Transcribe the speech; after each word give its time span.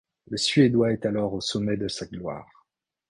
Le 0.31 0.37
suédois 0.37 0.93
est 0.93 1.05
alors 1.05 1.33
au 1.35 1.41
sommet 1.41 1.77
de 1.77 1.87
sa 1.87 2.07
gloire. 2.07 2.65